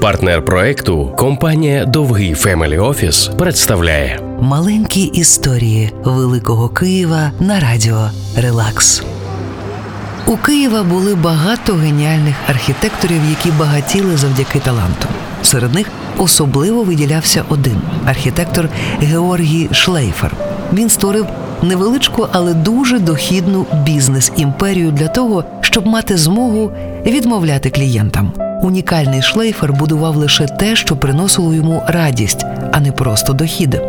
[0.00, 9.02] Партнер проекту компанія Довгий Family Office представляє Маленькі історії Великого Києва на радіо Релакс.
[10.26, 15.08] У Києва були багато геніальних архітекторів, які багатіли завдяки таланту.
[15.42, 15.86] Серед них
[16.18, 18.68] особливо виділявся один архітектор
[19.00, 20.36] Георгій Шлейфер.
[20.72, 21.26] Він створив
[21.62, 26.72] невеличку, але дуже дохідну бізнес-імперію для того, щоб мати змогу
[27.06, 28.47] відмовляти клієнтам.
[28.62, 33.80] Унікальний шлейфер будував лише те, що приносило йому радість, а не просто дохід.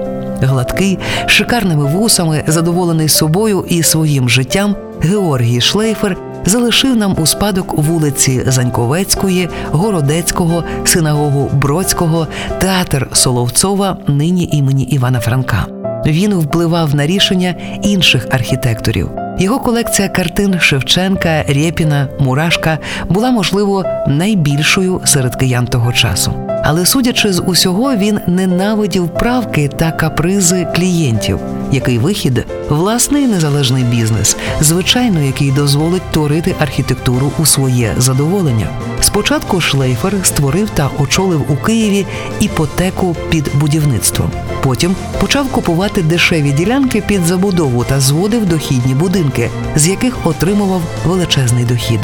[0.42, 7.78] Гладкий, з шикарними вусами, задоволений собою і своїм життям, Георгій Шлейфер залишив нам у спадок
[7.78, 12.28] вулиці Заньковецької, Городецького, синагогу Бродського,
[12.60, 15.66] театр Соловцова, нині імені Івана Франка.
[16.06, 19.10] Він впливав на рішення інших архітекторів.
[19.40, 22.78] Його колекція картин Шевченка, Рєпіна, Мурашка
[23.10, 26.34] була, можливо, найбільшою серед киян того часу.
[26.64, 31.40] Але судячи з усього, він ненавидів правки та капризи клієнтів,
[31.72, 38.68] який вихід власний незалежний бізнес, звичайно, який дозволить творити архітектуру у своє задоволення.
[39.12, 42.06] Спочатку Шлейфер створив та очолив у Києві
[42.40, 44.32] іпотеку під будівництвом.
[44.64, 51.66] Потім почав купувати дешеві ділянки під забудову та зводив дохідні будинки, з яких отримував величезний
[51.66, 52.00] дохід.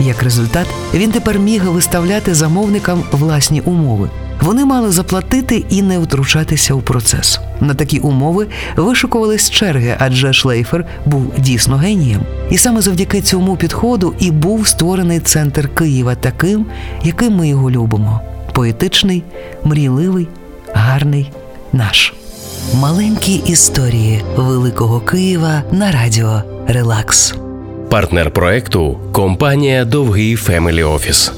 [0.00, 4.10] Як результат, він тепер міг виставляти замовникам власні умови.
[4.40, 7.40] Вони мали заплатити і не втручатися у процес.
[7.60, 12.20] На такі умови вишикувались черги, адже Шлейфер був дійсно генієм.
[12.50, 16.66] І саме завдяки цьому підходу і був створений центр Києва таким,
[17.02, 18.20] яким ми його любимо:
[18.52, 19.22] поетичний,
[19.64, 20.28] мрійливий,
[20.74, 21.32] гарний,
[21.72, 22.14] наш.
[22.74, 27.34] Маленькі історії Великого Києва на радіо Релакс.
[27.90, 31.32] партнер проекту компанія Довгий Family Office.